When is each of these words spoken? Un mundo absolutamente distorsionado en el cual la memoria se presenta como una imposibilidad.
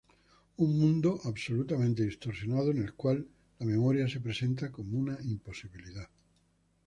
Un 0.57 0.71
mundo 0.79 1.19
absolutamente 1.25 2.01
distorsionado 2.01 2.71
en 2.71 2.79
el 2.81 2.95
cual 2.95 3.27
la 3.59 3.67
memoria 3.67 4.07
se 4.07 4.19
presenta 4.19 4.71
como 4.71 4.97
una 4.97 5.15
imposibilidad. 5.21 6.09